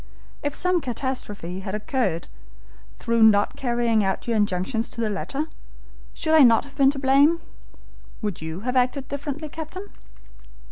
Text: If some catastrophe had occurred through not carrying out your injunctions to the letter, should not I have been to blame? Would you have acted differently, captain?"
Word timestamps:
If 0.41 0.55
some 0.55 0.81
catastrophe 0.81 1.59
had 1.59 1.75
occurred 1.75 2.27
through 2.97 3.21
not 3.21 3.55
carrying 3.55 4.03
out 4.03 4.27
your 4.27 4.35
injunctions 4.35 4.89
to 4.89 4.99
the 4.99 5.11
letter, 5.11 5.45
should 6.11 6.43
not 6.47 6.65
I 6.65 6.69
have 6.69 6.75
been 6.75 6.89
to 6.89 6.97
blame? 6.97 7.39
Would 8.23 8.41
you 8.41 8.61
have 8.61 8.75
acted 8.75 9.07
differently, 9.07 9.47
captain?" 9.47 9.89